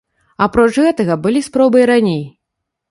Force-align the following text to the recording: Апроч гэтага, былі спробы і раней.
Апроч 0.45 0.73
гэтага, 0.85 1.19
былі 1.27 1.45
спробы 1.51 1.77
і 1.87 1.87
раней. 1.95 2.23